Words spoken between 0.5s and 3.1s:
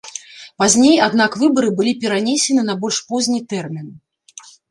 Пазней аднак выбары былі перанесены на больш